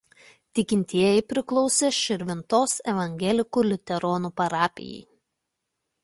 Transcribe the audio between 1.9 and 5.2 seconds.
Širvintos evangelikų liuteronų parapijai.